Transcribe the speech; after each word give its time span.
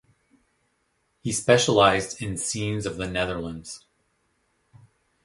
He 1.21 1.31
specialized 1.31 2.23
in 2.23 2.35
scenes 2.35 2.87
of 2.87 2.97
the 2.97 3.07
Netherlands. 3.07 3.85